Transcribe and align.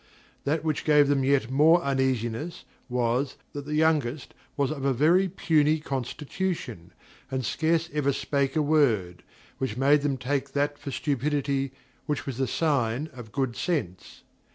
That 0.45 0.63
which 0.63 0.83
gave 0.83 1.09
them 1.09 1.23
yet 1.23 1.51
more 1.51 1.83
uneasiness 1.83 2.65
was, 2.89 3.35
that 3.53 3.67
the 3.67 3.75
youngest 3.75 4.33
was 4.57 4.71
of 4.71 4.83
a 4.83 4.93
very 4.93 5.27
puny 5.29 5.79
constitution, 5.79 6.91
and 7.29 7.45
scarce 7.45 7.87
ever 7.93 8.11
spake 8.11 8.55
a 8.55 8.63
word, 8.63 9.21
which 9.59 9.77
made 9.77 10.01
them 10.01 10.17
take 10.17 10.53
that 10.53 10.79
for 10.79 10.89
stupidity 10.89 11.71
which 12.07 12.25
was 12.25 12.39
a 12.39 12.47
sign 12.47 13.11
of 13.13 13.31
good 13.31 13.55
sense. 13.55 14.23